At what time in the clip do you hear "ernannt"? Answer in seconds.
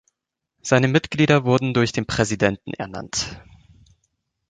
2.73-3.39